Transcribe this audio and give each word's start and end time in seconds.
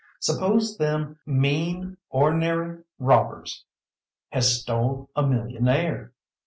Suppose 0.19 0.79
them 0.79 1.19
mean, 1.27 1.95
or'nary 2.09 2.81
robbers 2.97 3.65
has 4.31 4.59
stole 4.59 5.11
a 5.15 5.21
millionaire? 5.21 6.11